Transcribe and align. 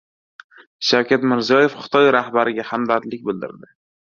Shavkat 0.91 1.27
Mirziyoyev 1.33 1.75
Xitoy 1.83 2.09
rahbariga 2.17 2.69
hamdardlik 2.71 3.25
bildirdi 3.29 3.71